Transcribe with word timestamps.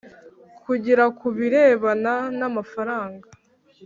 kugira 0.63 1.03
ku 1.17 1.27
birebana 1.37 2.13
n 2.37 2.41
amafaranga 2.49 3.27